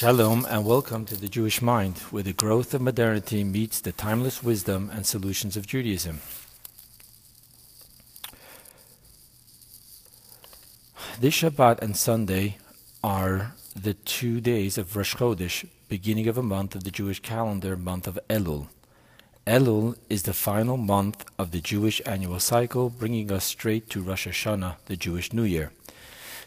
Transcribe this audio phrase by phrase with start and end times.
[0.00, 4.42] Shalom and welcome to the Jewish Mind, where the growth of modernity meets the timeless
[4.42, 6.20] wisdom and solutions of Judaism.
[11.20, 12.56] This Shabbat and Sunday
[13.04, 17.76] are the two days of Rosh Chodesh, beginning of a month of the Jewish calendar,
[17.76, 18.68] month of Elul.
[19.46, 24.26] Elul is the final month of the Jewish annual cycle, bringing us straight to Rosh
[24.26, 25.72] Hashanah, the Jewish New Year.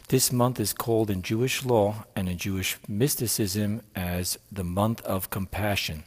[0.08, 5.30] This month is called in Jewish law and in Jewish mysticism as the month of
[5.30, 6.04] compassion.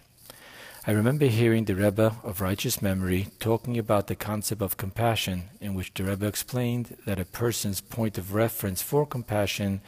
[0.85, 5.73] I remember hearing the Rebbe of righteous memory talking about the concept of compassion, in
[5.73, 9.81] which the Rebbe explained that a person's point of reference for compassion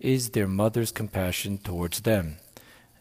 [0.00, 2.38] is their mother's compassion towards them.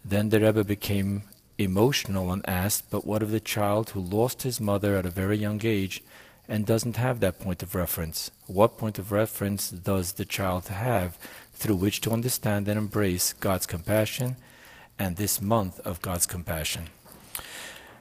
[0.05, 1.23] Then the Rebbe became
[1.57, 5.37] emotional and asked, But what of the child who lost his mother at a very
[5.37, 6.03] young age
[6.47, 8.31] and doesn't have that point of reference.
[8.47, 11.17] What point of reference does the child have
[11.53, 14.35] through which to understand and embrace God's compassion
[14.97, 16.87] and this month of God's compassion?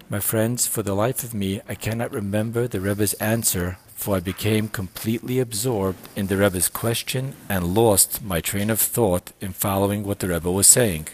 [0.08, 4.20] My friends, for the life of me, I cannot remember the Rebbe's answer, for I
[4.20, 10.02] became completely absorbed in the Rebbe's question and lost my train of thought in following
[10.02, 11.06] what the Rebbe was saying.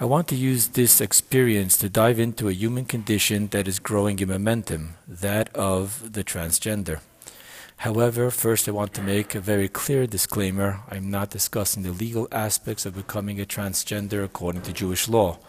[0.00, 4.20] I want to use this experience to dive into a human condition that is growing
[4.20, 7.00] in momentum, that of the transgender.
[7.78, 10.82] However, first I want to make a very clear disclaimer.
[10.88, 15.40] I'm not discussing the legal aspects of becoming a transgender according to Jewish law.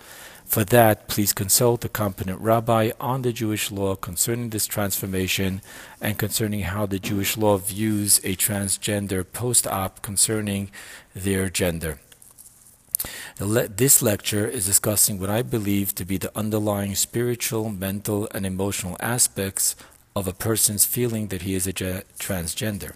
[0.45, 5.61] For that, please consult a competent rabbi on the Jewish law concerning this transformation
[6.01, 10.71] and concerning how the Jewish law views a transgender post op concerning
[11.13, 11.99] their gender.
[13.37, 18.97] This lecture is discussing what I believe to be the underlying spiritual, mental, and emotional
[18.99, 19.75] aspects
[20.15, 22.95] of a person's feeling that he is a transgender.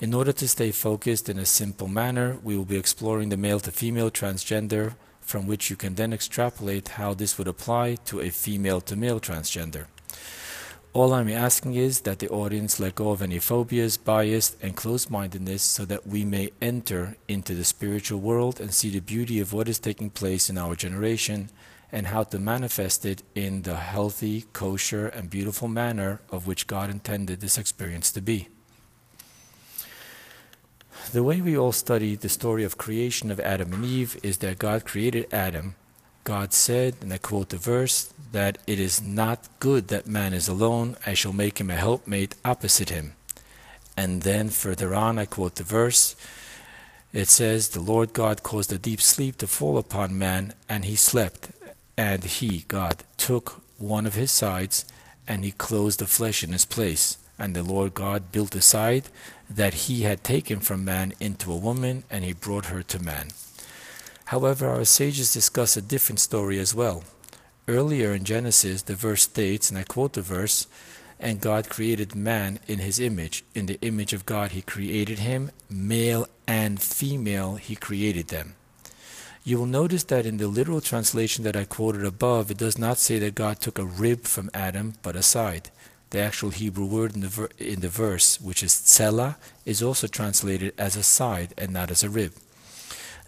[0.00, 3.60] In order to stay focused in a simple manner, we will be exploring the male
[3.60, 8.30] to female transgender, from which you can then extrapolate how this would apply to a
[8.30, 9.86] female to male transgender.
[10.96, 15.10] All I'm asking is that the audience let go of any phobias, bias, and closed
[15.10, 19.52] mindedness so that we may enter into the spiritual world and see the beauty of
[19.52, 21.50] what is taking place in our generation
[21.92, 26.88] and how to manifest it in the healthy, kosher, and beautiful manner of which God
[26.88, 28.48] intended this experience to be.
[31.12, 34.58] The way we all study the story of creation of Adam and Eve is that
[34.58, 35.74] God created Adam.
[36.26, 40.48] God said, and I quote the verse, that it is not good that man is
[40.48, 43.12] alone, I shall make him a helpmate opposite him.
[43.96, 46.16] And then further on, I quote the verse,
[47.12, 50.96] it says, The Lord God caused a deep sleep to fall upon man, and he
[50.96, 51.50] slept.
[51.96, 54.84] And he, God, took one of his sides,
[55.28, 57.18] and he closed the flesh in his place.
[57.38, 59.04] And the Lord God built a side
[59.48, 63.28] that he had taken from man into a woman, and he brought her to man.
[64.26, 67.04] However, our sages discuss a different story as well.
[67.68, 70.66] Earlier in Genesis, the verse states, and I quote the verse,
[71.18, 73.44] and God created man in his image.
[73.54, 78.54] In the image of God, he created him, male and female, he created them.
[79.44, 82.98] You will notice that in the literal translation that I quoted above, it does not
[82.98, 85.70] say that God took a rib from Adam, but a side.
[86.10, 90.08] The actual Hebrew word in the, ver- in the verse, which is tsela, is also
[90.08, 92.32] translated as a side and not as a rib.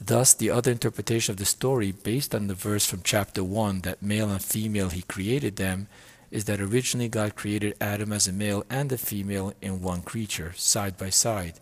[0.00, 4.02] Thus, the other interpretation of the story, based on the verse from chapter 1 that
[4.02, 5.88] male and female he created them,
[6.30, 10.52] is that originally God created Adam as a male and a female in one creature,
[10.54, 11.54] side by side.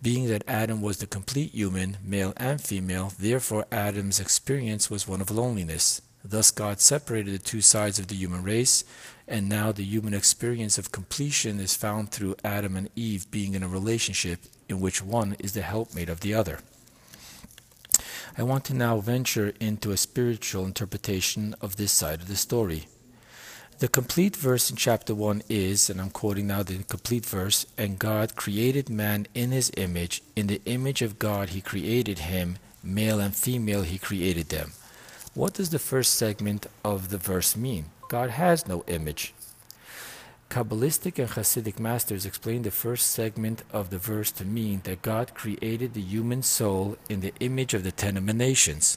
[0.00, 5.20] Being that Adam was the complete human, male and female, therefore Adam's experience was one
[5.20, 6.02] of loneliness.
[6.22, 8.84] Thus, God separated the two sides of the human race,
[9.26, 13.62] and now the human experience of completion is found through Adam and Eve being in
[13.62, 16.60] a relationship in which one is the helpmate of the other.
[18.38, 22.84] I want to now venture into a spiritual interpretation of this side of the story.
[23.78, 27.98] The complete verse in chapter 1 is, and I'm quoting now the complete verse, and
[27.98, 30.22] God created man in his image.
[30.34, 34.72] In the image of God he created him, male and female he created them.
[35.32, 37.86] What does the first segment of the verse mean?
[38.10, 39.32] God has no image.
[40.48, 45.34] Kabbalistic and Hasidic masters explain the first segment of the verse to mean that God
[45.34, 48.96] created the human soul in the image of the ten emanations.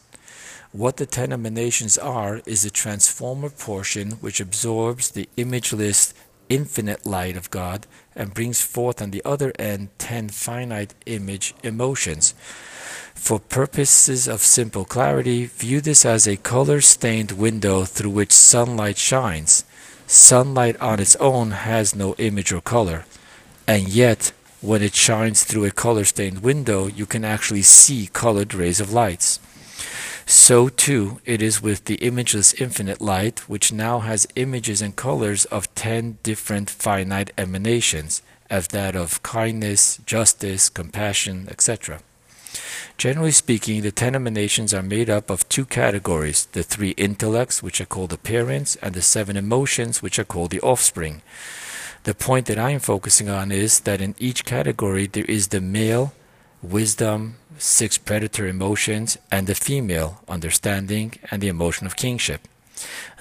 [0.72, 6.14] What the ten emanations are is a transformer portion which absorbs the imageless
[6.50, 12.34] infinite light of God and brings forth on the other end ten finite image emotions.
[13.16, 18.98] For purposes of simple clarity, view this as a color stained window through which sunlight
[18.98, 19.66] shines.
[20.12, 23.06] Sunlight on its own has no image or color,
[23.68, 28.56] and yet when it shines through a color stained window, you can actually see colored
[28.56, 29.40] rays of lights.
[30.26, 35.46] So too it is with the imageless infinite light, which now has images and colors
[35.46, 42.00] of ten different finite emanations, as that of kindness, justice, compassion, etc.
[42.98, 47.80] Generally speaking, the ten emanations are made up of two categories the three intellects, which
[47.82, 51.22] are called the parents, and the seven emotions, which are called the offspring.
[52.04, 55.62] The point that I am focusing on is that in each category there is the
[55.62, 56.14] male,
[56.62, 62.48] wisdom, six predator emotions, and the female, understanding, and the emotion of kingship.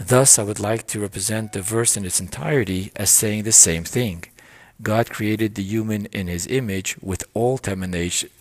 [0.00, 3.84] Thus, I would like to represent the verse in its entirety as saying the same
[3.84, 4.24] thing.
[4.80, 7.58] God created the human in his image with all,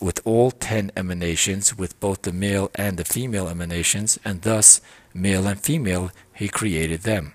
[0.00, 4.80] with all ten emanations, with both the male and the female emanations, and thus,
[5.12, 7.34] male and female, he created them.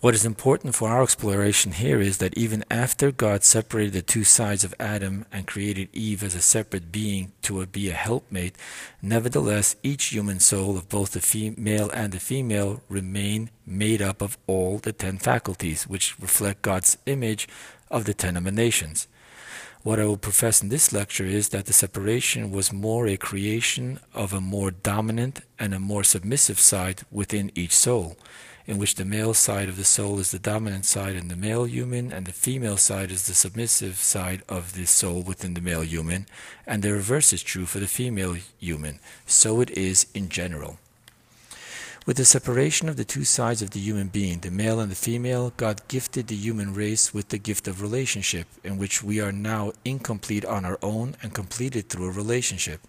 [0.00, 4.24] What is important for our exploration here is that even after God separated the two
[4.24, 8.56] sides of Adam and created Eve as a separate being to be a helpmate,
[9.02, 14.38] nevertheless each human soul of both the male and the female remain made up of
[14.46, 17.46] all the ten faculties, which reflect God's image
[17.90, 19.06] of the ten emanations.
[19.82, 24.00] What I will profess in this lecture is that the separation was more a creation
[24.14, 28.16] of a more dominant and a more submissive side within each soul
[28.66, 31.64] in which the male side of the soul is the dominant side in the male
[31.64, 35.82] human, and the female side is the submissive side of the soul within the male
[35.82, 36.26] human,
[36.66, 39.00] and the reverse is true for the female human.
[39.26, 40.78] So it is in general.
[42.06, 44.96] With the separation of the two sides of the human being, the male and the
[44.96, 49.32] female, God gifted the human race with the gift of relationship, in which we are
[49.32, 52.80] now incomplete on our own and completed through a relationship.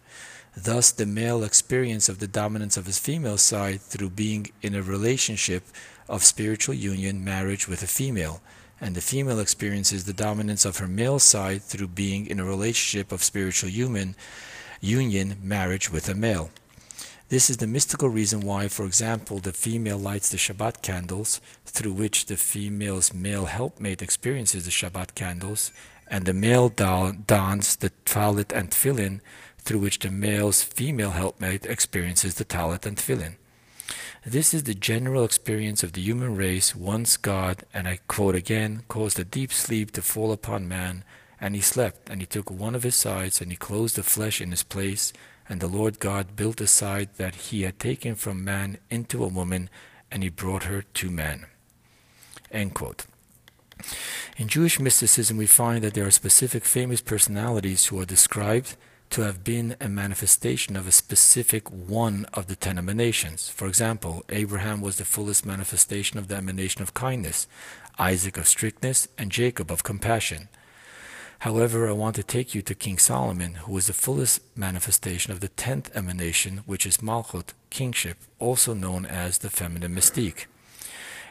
[0.55, 4.81] Thus, the male experience of the dominance of his female side through being in a
[4.81, 5.63] relationship
[6.09, 8.41] of spiritual union, marriage with a female,
[8.81, 13.11] and the female experiences the dominance of her male side through being in a relationship
[13.11, 14.15] of spiritual union,
[14.81, 16.49] union, marriage with a male.
[17.29, 21.93] This is the mystical reason why, for example, the female lights the Shabbat candles, through
[21.93, 25.71] which the female's male helpmate experiences the Shabbat candles,
[26.09, 29.21] and the male dons the talit and tefillin,
[29.61, 33.35] through which the male's female helpmate experiences the talit and tefillin.
[34.25, 38.83] This is the general experience of the human race once God, and I quote again,
[38.87, 41.03] caused a deep sleep to fall upon man,
[41.39, 44.39] and he slept, and he took one of his sides, and he closed the flesh
[44.39, 45.11] in his place,
[45.49, 49.27] and the Lord God built the side that he had taken from man into a
[49.27, 49.69] woman,
[50.11, 51.47] and he brought her to man.
[52.51, 53.05] End quote.
[54.37, 58.75] In Jewish mysticism, we find that there are specific famous personalities who are described
[59.11, 63.49] to have been a manifestation of a specific one of the ten emanations.
[63.49, 67.45] For example, Abraham was the fullest manifestation of the emanation of kindness,
[67.99, 70.47] Isaac of strictness, and Jacob of compassion.
[71.39, 75.41] However, I want to take you to King Solomon, who was the fullest manifestation of
[75.41, 80.45] the tenth emanation, which is Malchut, kingship, also known as the feminine mystique.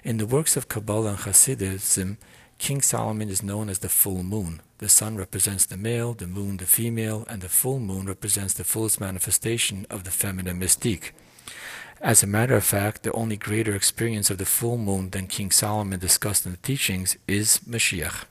[0.04, 2.18] In the works of Kabbalah and Hasidism,
[2.58, 4.60] King Solomon is known as the full moon.
[4.80, 8.64] The sun represents the male, the moon the female, and the full moon represents the
[8.64, 11.10] fullest manifestation of the feminine mystique.
[12.00, 15.50] As a matter of fact, the only greater experience of the full moon than King
[15.50, 18.24] Solomon discussed in the teachings is Mashiach.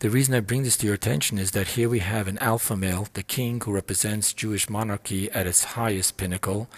[0.00, 2.76] The reason I bring this to your attention is that here we have an alpha
[2.76, 6.68] male, the king who represents Jewish monarchy at its highest pinnacle,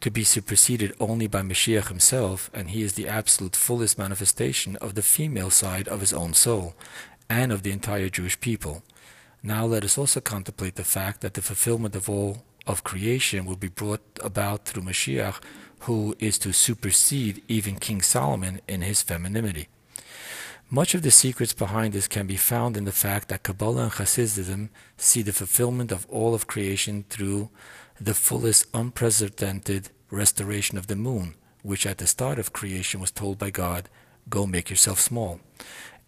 [0.00, 4.94] to be superseded only by Mashiach himself, and he is the absolute fullest manifestation of
[4.94, 6.74] the female side of his own soul,
[7.30, 8.82] and of the entire Jewish people.
[9.42, 13.56] Now let us also contemplate the fact that the fulfillment of all of creation will
[13.56, 15.40] be brought about through Mashiach,
[15.84, 19.68] who is to supersede even King Solomon in his femininity.
[20.68, 23.92] Much of the secrets behind this can be found in the fact that Kabbalah and
[23.92, 27.48] Hasidism see the fulfillment of all of creation through
[28.00, 33.38] the fullest unprecedented restoration of the moon, which at the start of creation was told
[33.38, 33.88] by God,
[34.28, 35.40] Go make yourself small.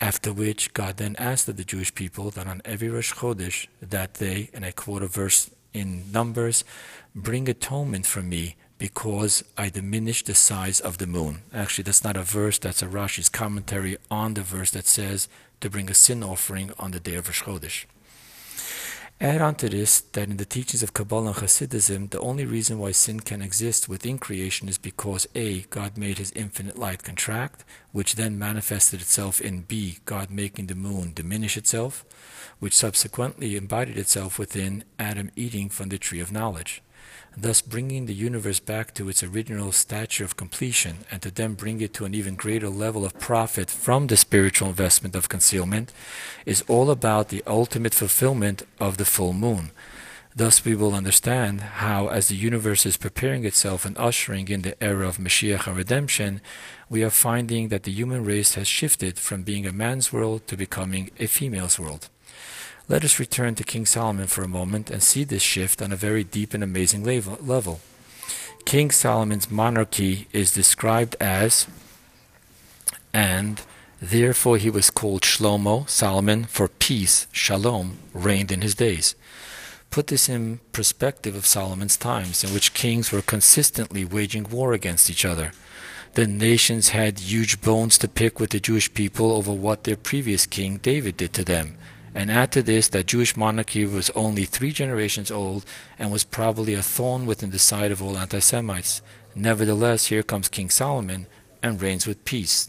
[0.03, 4.15] After which God then asked of the Jewish people that on every Rosh Chodesh that
[4.15, 6.65] they, and I quote a verse in Numbers,
[7.15, 11.43] bring atonement for me because I diminished the size of the moon.
[11.55, 15.29] Actually, that's not a verse, that's a Rashi's commentary on the verse that says
[15.61, 17.85] to bring a sin offering on the day of Rosh Chodesh.
[19.23, 22.81] Add on to this that in the teachings of Kabbalah and Hasidism, the only reason
[22.81, 25.61] why sin can exist within creation is because A.
[25.71, 29.99] God made his infinite light contract, which then manifested itself in B.
[30.07, 32.05] God making the moon diminish itself,
[32.59, 36.83] which subsequently embodied itself within Adam eating from the tree of knowledge
[37.37, 41.81] thus bringing the universe back to its original stature of completion, and to then bring
[41.81, 45.93] it to an even greater level of profit from the spiritual investment of concealment,
[46.45, 49.71] is all about the ultimate fulfillment of the full moon.
[50.35, 54.83] Thus, we will understand how, as the universe is preparing itself and ushering in the
[54.83, 56.41] era of Mashiach and redemption,
[56.89, 60.57] we are finding that the human race has shifted from being a man's world to
[60.57, 62.09] becoming a female's world.
[62.89, 65.97] Let us return to King Solomon for a moment and see this shift on a
[65.97, 67.81] very deep and amazing level.
[68.65, 71.67] King Solomon's monarchy is described as,
[73.15, 73.63] and
[74.01, 79.15] therefore he was called Shlomo, Solomon, for peace, Shalom, reigned in his days.
[79.91, 85.11] Put this in perspective of Solomon's times, in which kings were consistently waging war against
[85.11, 85.53] each other.
[86.15, 90.47] The nations had huge bones to pick with the Jewish people over what their previous
[90.47, 91.77] king David did to them.
[92.15, 95.65] And add to this that Jewish monarchy was only three generations old
[95.99, 99.01] and was probably a thorn within the side of all anti Semites.
[99.35, 101.27] Nevertheless, here comes King Solomon
[101.63, 102.69] and reigns with peace.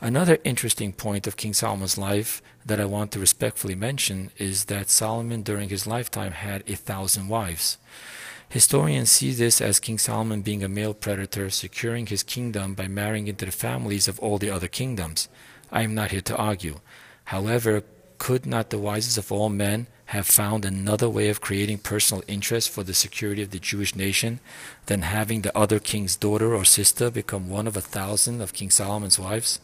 [0.00, 4.90] Another interesting point of King Solomon's life that I want to respectfully mention is that
[4.90, 7.78] Solomon during his lifetime had a thousand wives.
[8.50, 13.28] Historians see this as King Solomon being a male predator, securing his kingdom by marrying
[13.28, 15.28] into the families of all the other kingdoms.
[15.70, 16.80] I am not here to argue.
[17.24, 17.82] However,
[18.18, 22.70] could not the wisest of all men have found another way of creating personal interest
[22.70, 24.40] for the security of the Jewish nation
[24.86, 28.70] than having the other king's daughter or sister become one of a thousand of King
[28.70, 29.60] Solomon's wives?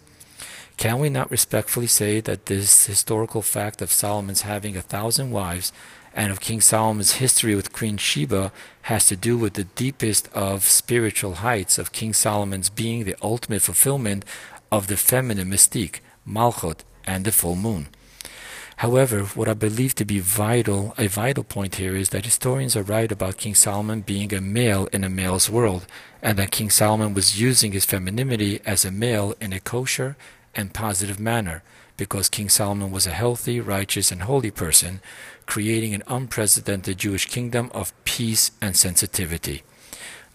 [0.76, 5.73] Can we not respectfully say that this historical fact of Solomon's having a thousand wives
[6.14, 10.64] and of King Solomon's history with Queen Sheba has to do with the deepest of
[10.64, 14.25] spiritual heights of King Solomon's being the ultimate fulfillment
[14.70, 17.88] of the feminine mystique, Malchut, and the full moon?
[18.78, 22.83] However, what I believe to be vital, a vital point here is that historians are
[22.83, 25.87] right about King Solomon being a male in a male's world,
[26.21, 30.16] and that King Solomon was using his femininity as a male in a kosher
[30.54, 31.62] and positive manner,
[31.97, 35.00] because King Solomon was a healthy, righteous, and holy person,
[35.47, 39.62] creating an unprecedented Jewish kingdom of peace and sensitivity.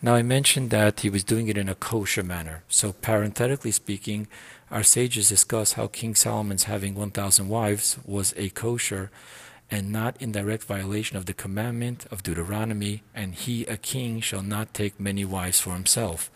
[0.02, 2.64] Now, I mentioned that he was doing it in a kosher manner.
[2.70, 4.30] So, parenthetically speaking,
[4.72, 9.10] our sages discuss how King Solomon's having 1,000 wives was a kosher
[9.72, 14.42] and not in direct violation of the commandment of Deuteronomy, and he, a king, shall
[14.42, 16.32] not take many wives for himself.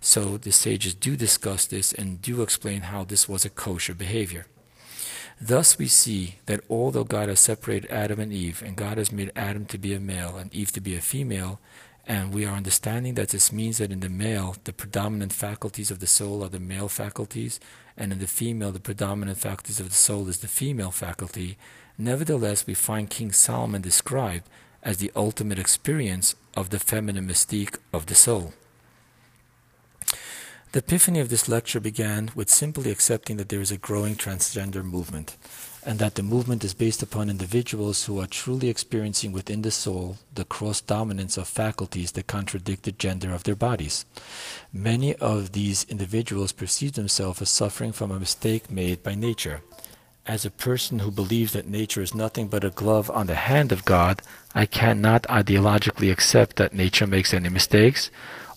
[0.00, 4.46] So the sages do discuss this and do explain how this was a kosher behavior.
[5.40, 9.32] Thus we see that although God has separated Adam and Eve, and God has made
[9.36, 11.60] Adam to be a male and Eve to be a female,
[12.06, 16.00] and we are understanding that this means that in the male, the predominant faculties of
[16.00, 17.60] the soul are the male faculties,
[17.96, 21.56] and in the female, the predominant faculties of the soul is the female faculty.
[21.96, 24.48] Nevertheless, we find King Solomon described
[24.82, 28.52] as the ultimate experience of the feminine mystique of the soul.
[30.72, 34.82] The epiphany of this lecture began with simply accepting that there is a growing transgender
[34.82, 35.36] movement,
[35.84, 40.16] and that the movement is based upon individuals who are truly experiencing within the soul
[40.34, 44.04] the cross dominance of faculties that contradict the gender of their bodies.
[44.72, 49.62] Many of these individuals perceive themselves as suffering from a mistake made by nature.
[50.24, 53.72] As a person who believes that nature is nothing but a glove on the hand
[53.72, 54.22] of God,
[54.54, 58.08] I cannot ideologically accept that nature makes any mistakes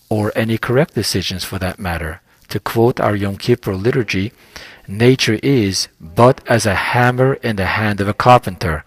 [0.07, 2.21] or any correct decisions for that matter.
[2.49, 4.31] To quote our Yom Kippur liturgy,
[4.87, 8.83] nature is but as a hammer in the hand of a carpenter.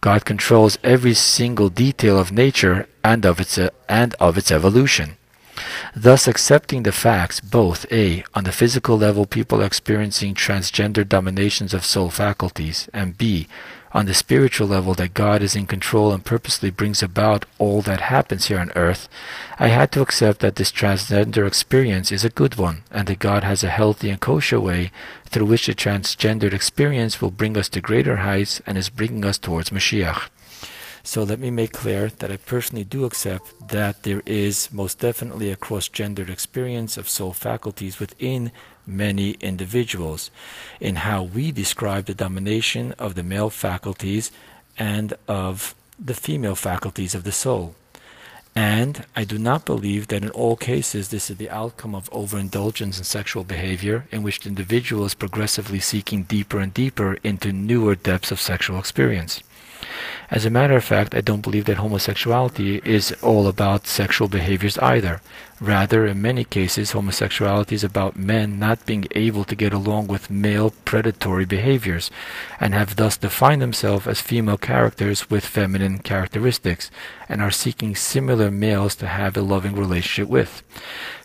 [0.00, 5.16] God controls every single detail of nature and of its, uh, and of its evolution.
[5.94, 11.84] Thus, accepting the facts, both A, on the physical level, people experiencing transgender dominations of
[11.84, 13.46] soul faculties, and B,
[13.92, 18.00] on the spiritual level that God is in control and purposely brings about all that
[18.02, 19.08] happens here on earth,
[19.58, 23.42] I had to accept that this transgender experience is a good one and that God
[23.42, 24.92] has a healthy and kosher way
[25.26, 29.38] through which the transgendered experience will bring us to greater heights and is bringing us
[29.38, 30.28] towards Mashiach.
[31.02, 35.50] So let me make clear that I personally do accept that there is most definitely
[35.50, 38.52] a cross gendered experience of soul faculties within
[38.90, 40.30] many individuals
[40.80, 44.30] in how we describe the domination of the male faculties
[44.78, 47.74] and of the female faculties of the soul.
[48.56, 52.98] And I do not believe that in all cases this is the outcome of overindulgence
[52.98, 57.94] in sexual behavior, in which the individual is progressively seeking deeper and deeper into newer
[57.94, 59.42] depths of sexual experience.
[60.30, 64.78] As a matter of fact, I don't believe that homosexuality is all about sexual behaviors
[64.78, 65.20] either.
[65.60, 70.30] Rather, in many cases, homosexuality is about men not being able to get along with
[70.30, 72.12] male predatory behaviors,
[72.60, 76.92] and have thus defined themselves as female characters with feminine characteristics,
[77.30, 80.64] and are seeking similar males to have a loving relationship with.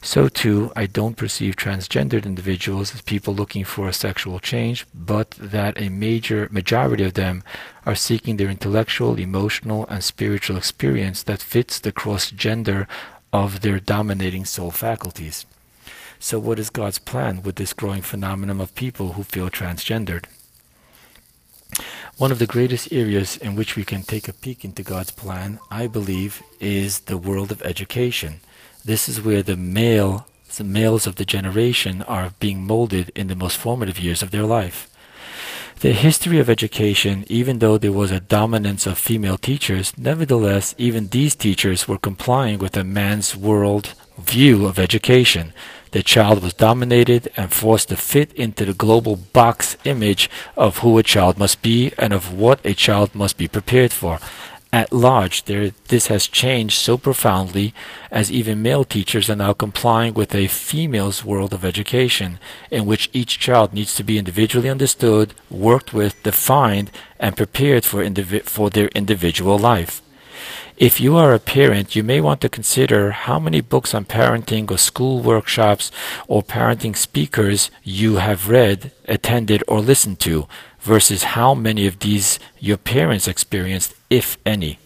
[0.04, 5.32] So too, I don't perceive transgendered individuals as people looking for a sexual change, but
[5.32, 7.44] that a major majority of them
[7.88, 12.88] are seeking their intellectual, emotional, and spiritual experience that fits the cross gender
[13.34, 15.48] of their dominating soul faculties.
[16.20, 20.26] So, what is God's plan with this growing phenomenon of people who feel transgendered?
[22.18, 25.60] One of the greatest areas in which we can take a peek into God's plan,
[25.70, 28.40] I believe, is the world of education.
[28.84, 30.26] This is where the male
[30.58, 34.44] the males of the generation are being molded in the most formative years of their
[34.44, 34.90] life.
[35.82, 41.10] The history of education, even though there was a dominance of female teachers, nevertheless, even
[41.10, 45.52] these teachers were complying with a man's world view of education.
[45.96, 50.98] The child was dominated and forced to fit into the global box image of who
[50.98, 54.20] a child must be and of what a child must be prepared for
[54.76, 57.74] at large, there, this has changed so profoundly
[58.12, 63.10] as even male teachers are now complying with a female's world of education, in which
[63.14, 68.70] each child needs to be individually understood, worked with, defined, and prepared for, indivi- for
[68.70, 70.02] their individual life.
[70.78, 74.70] If you are a parent, you may want to consider how many books on parenting
[74.70, 75.90] or school workshops
[76.28, 80.50] or parenting speakers you have read, attended, or listened to
[80.82, 84.78] versus how many of these your parents experienced, if any.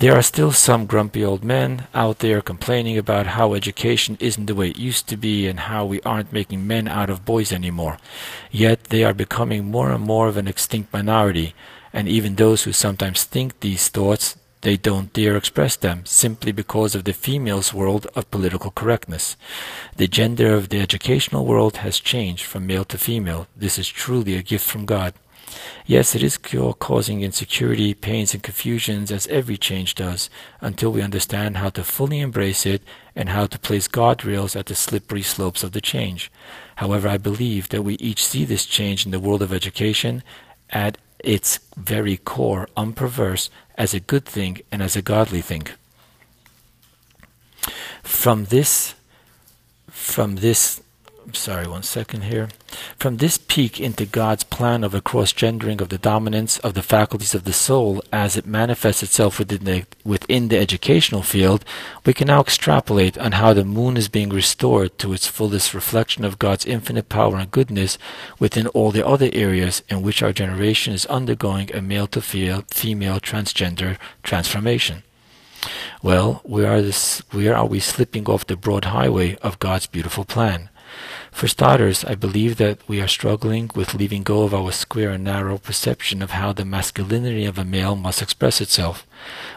[0.00, 4.54] There are still some grumpy old men out there complaining about how education isn't the
[4.54, 7.96] way it used to be and how we aren't making men out of boys anymore.
[8.50, 11.54] Yet they are becoming more and more of an extinct minority,
[11.90, 16.94] and even those who sometimes think these thoughts they don't dare express them simply because
[16.94, 19.36] of the female's world of political correctness.
[19.96, 23.46] The gender of the educational world has changed from male to female.
[23.56, 25.14] This is truly a gift from God.
[25.84, 31.56] Yes, it is causing insecurity, pains, and confusions as every change does, until we understand
[31.56, 32.82] how to fully embrace it
[33.16, 36.30] and how to place guardrails at the slippery slopes of the change.
[36.76, 40.22] However, I believe that we each see this change in the world of education
[40.70, 43.50] at its very core unperverse
[43.80, 45.66] as a good thing and as a godly thing.
[48.02, 48.94] From this,
[49.88, 50.82] from this,
[51.32, 52.48] sorry, one second here.
[52.98, 57.34] From this peek into God's plan of a cross-gendering of the dominance of the faculties
[57.34, 61.64] of the soul as it manifests itself within the, within the educational field,
[62.04, 66.24] we can now extrapolate on how the moon is being restored to its fullest reflection
[66.24, 67.98] of God's infinite power and goodness
[68.38, 73.20] within all the other areas in which our generation is undergoing a male to female
[73.20, 75.02] transgender transformation.
[76.02, 80.24] Well, where are, this, where are we slipping off the broad highway of God's beautiful
[80.24, 80.69] plan?
[81.32, 85.24] For starters, I believe that we are struggling with leaving go of our square and
[85.24, 89.06] narrow perception of how the masculinity of a male must express itself.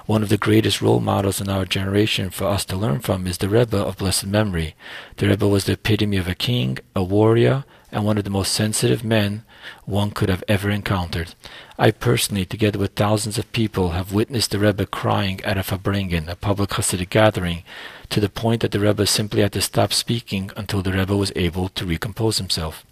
[0.05, 3.39] One of the greatest role models in our generation for us to learn from is
[3.39, 4.75] the Rebbe of blessed memory.
[5.17, 8.53] The Rebbe was the epitome of a king, a warrior, and one of the most
[8.53, 9.43] sensitive men
[9.85, 11.35] one could have ever encountered.
[11.77, 16.27] I personally, together with thousands of people, have witnessed the Rebbe crying at a Farbrengen,
[16.27, 17.63] a public Hasidic gathering,
[18.09, 21.31] to the point that the Rebbe simply had to stop speaking until the Rebbe was
[21.35, 22.85] able to recompose himself.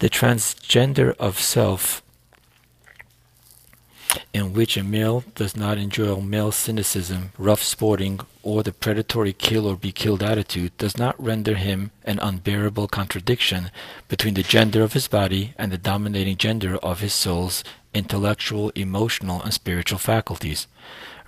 [0.00, 2.02] The transgender of self,
[4.32, 9.66] in which a male does not enjoy male cynicism, rough sporting, or the predatory kill
[9.66, 13.70] or be killed attitude, does not render him an unbearable contradiction
[14.08, 17.62] between the gender of his body and the dominating gender of his soul's
[17.94, 20.66] intellectual, emotional, and spiritual faculties.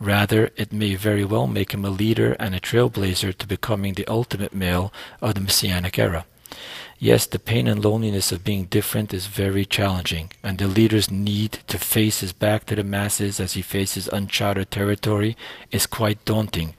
[0.00, 4.06] Rather, it may very well make him a leader and a trailblazer to becoming the
[4.06, 6.24] ultimate male of the Messianic era.
[6.98, 11.59] Yes, the pain and loneliness of being different is very challenging, and the leader's need
[11.66, 15.37] to face his back to the masses as he faces uncharted territory
[15.72, 16.74] is quite daunting.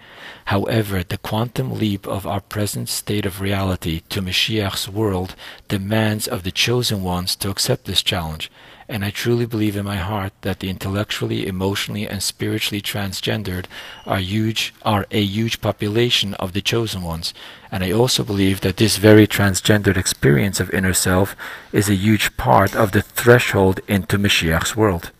[0.45, 5.35] However, the quantum leap of our present state of reality to Mashiach's world
[5.67, 8.49] demands of the chosen ones to accept this challenge
[8.87, 13.65] and I truly believe in my heart that the intellectually, emotionally, and spiritually transgendered
[14.05, 17.33] are huge are a huge population of the chosen ones.
[17.71, 21.35] And I also believe that this very transgendered experience of inner self
[21.71, 25.11] is a huge part of the threshold into Mashiach's world.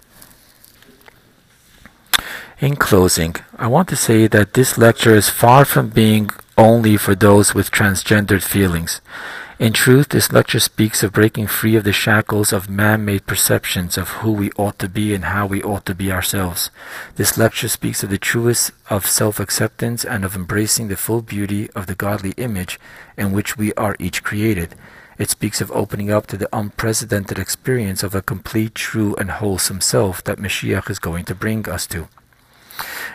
[2.60, 7.16] In closing, I want to say that this lecture is far from being only for
[7.16, 9.02] those with transgendered feelings.
[9.58, 14.10] In truth, this lecture speaks of breaking free of the shackles of man-made perceptions of
[14.10, 16.70] who we ought to be and how we ought to be ourselves.
[17.16, 21.88] This lecture speaks of the truest of self-acceptance and of embracing the full beauty of
[21.88, 22.78] the godly image
[23.16, 24.76] in which we are each created.
[25.18, 29.80] It speaks of opening up to the unprecedented experience of a complete, true, and wholesome
[29.80, 32.10] self that Mashiach is going to bring us to.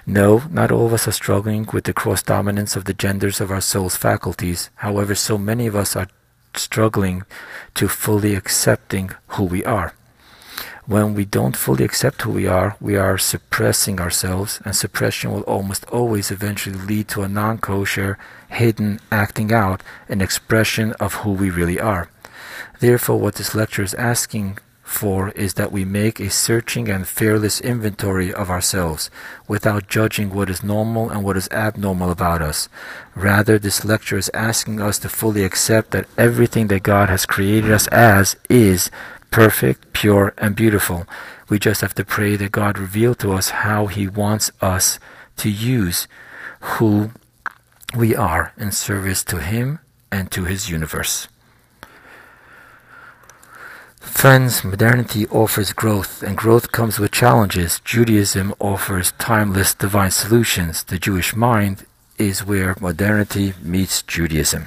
[0.07, 3.51] No, not all of us are struggling with the cross dominance of the genders of
[3.51, 4.71] our soul's faculties.
[4.77, 6.09] However, so many of us are
[6.57, 7.25] struggling
[7.75, 9.95] to fully accepting who we are.
[10.87, 15.43] When we don't fully accept who we are, we are suppressing ourselves, and suppression will
[15.43, 21.33] almost always eventually lead to a non kosher, hidden acting out, an expression of who
[21.33, 22.09] we really are.
[22.81, 24.59] Therefore, what this lecture is asking
[24.91, 29.09] for is that we make a searching and fearless inventory of ourselves
[29.47, 32.69] without judging what is normal and what is abnormal about us.
[33.15, 37.71] Rather, this lecture is asking us to fully accept that everything that God has created
[37.71, 38.91] us as is
[39.31, 41.07] perfect, pure, and beautiful.
[41.49, 44.99] We just have to pray that God reveal to us how He wants us
[45.37, 46.09] to use
[46.61, 47.13] who
[47.97, 49.79] we are in service to Him
[50.11, 51.29] and to His universe.
[54.11, 57.81] Friends, modernity offers growth, and growth comes with challenges.
[57.85, 60.85] Judaism offers timeless divine solutions.
[60.85, 61.87] The Jewish mind
[62.19, 64.67] is where modernity meets Judaism.